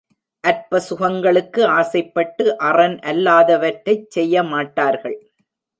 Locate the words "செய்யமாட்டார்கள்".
4.15-5.19